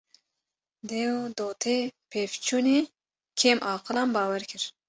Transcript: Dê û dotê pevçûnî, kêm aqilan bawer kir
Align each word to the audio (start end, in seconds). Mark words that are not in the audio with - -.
Dê 0.89 1.03
û 1.19 1.21
dotê 1.37 1.79
pevçûnî, 2.11 2.79
kêm 3.39 3.57
aqilan 3.73 4.09
bawer 4.15 4.43
kir 4.49 4.63